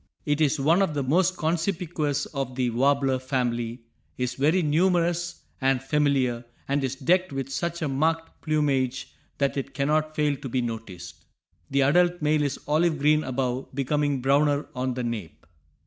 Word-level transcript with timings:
It 0.25 0.41
is 0.41 0.59
one 0.59 0.81
of 0.81 0.95
the 0.95 1.03
most 1.03 1.37
conspicuous 1.37 2.25
of 2.25 2.55
the 2.55 2.71
warbler 2.71 3.19
family, 3.19 3.83
is 4.17 4.33
very 4.33 4.63
numerous 4.63 5.43
and 5.61 5.79
familiar, 5.79 6.43
and 6.67 6.83
is 6.83 6.95
decked 6.95 7.31
with 7.31 7.51
such 7.51 7.83
a 7.83 7.87
marked 7.87 8.41
plumage 8.41 9.13
that 9.37 9.57
it 9.57 9.75
cannot 9.75 10.15
fail 10.15 10.35
to 10.37 10.49
be 10.49 10.63
noticed. 10.63 11.25
The 11.69 11.83
adult 11.83 12.19
male 12.19 12.41
is 12.41 12.57
olive 12.67 12.97
green 12.97 13.23
above, 13.23 13.75
becoming 13.75 14.21
browner 14.21 14.67
on 14.73 14.95
the 14.95 15.03
nape. 15.03 15.45